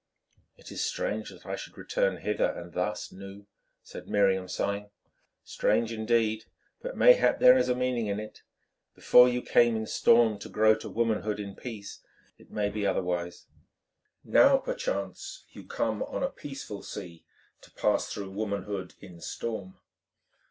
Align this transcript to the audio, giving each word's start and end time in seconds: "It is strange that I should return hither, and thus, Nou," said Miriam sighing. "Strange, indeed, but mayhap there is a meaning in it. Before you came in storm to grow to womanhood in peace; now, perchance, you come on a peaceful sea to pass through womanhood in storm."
"It 0.57 0.71
is 0.71 0.83
strange 0.83 1.29
that 1.29 1.45
I 1.45 1.55
should 1.55 1.77
return 1.77 2.17
hither, 2.21 2.49
and 2.49 2.73
thus, 2.73 3.11
Nou," 3.11 3.45
said 3.83 4.07
Miriam 4.07 4.47
sighing. 4.47 4.89
"Strange, 5.43 5.93
indeed, 5.93 6.45
but 6.81 6.97
mayhap 6.97 7.37
there 7.39 7.55
is 7.55 7.69
a 7.69 7.75
meaning 7.75 8.07
in 8.07 8.19
it. 8.19 8.41
Before 8.95 9.29
you 9.29 9.43
came 9.43 9.75
in 9.75 9.85
storm 9.85 10.39
to 10.39 10.49
grow 10.49 10.73
to 10.73 10.89
womanhood 10.89 11.39
in 11.39 11.55
peace; 11.55 11.99
now, 12.39 14.57
perchance, 14.57 15.45
you 15.51 15.65
come 15.65 16.01
on 16.01 16.23
a 16.23 16.29
peaceful 16.29 16.81
sea 16.81 17.23
to 17.61 17.69
pass 17.69 18.11
through 18.11 18.31
womanhood 18.31 18.95
in 19.01 19.21
storm." 19.21 19.77